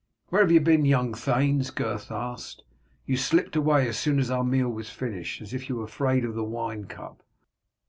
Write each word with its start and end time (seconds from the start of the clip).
"Where 0.29 0.41
have 0.41 0.51
you 0.51 0.59
been, 0.61 0.83
young 0.83 1.13
thanes?" 1.13 1.69
Gurth 1.69 2.09
asked. 2.09 2.63
"You 3.05 3.15
slipped 3.17 3.55
away 3.55 3.87
as 3.87 3.99
soon 3.99 4.17
as 4.17 4.31
our 4.31 4.43
meal 4.43 4.69
was 4.69 4.89
finished, 4.89 5.43
as 5.43 5.53
if 5.53 5.69
you 5.69 5.75
were 5.75 5.83
afraid 5.83 6.25
of 6.25 6.33
the 6.33 6.43
wine 6.43 6.85
cup." 6.85 7.21